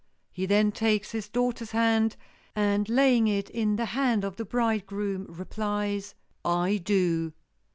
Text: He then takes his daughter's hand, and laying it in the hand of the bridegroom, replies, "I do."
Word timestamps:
He 0.31 0.47
then 0.47 0.71
takes 0.71 1.11
his 1.11 1.29
daughter's 1.29 1.69
hand, 1.73 2.15
and 2.55 2.89
laying 2.89 3.27
it 3.27 3.51
in 3.51 3.75
the 3.75 3.85
hand 3.85 4.23
of 4.23 4.35
the 4.35 4.45
bridegroom, 4.45 5.27
replies, 5.29 6.15
"I 6.43 6.77
do." 6.77 7.33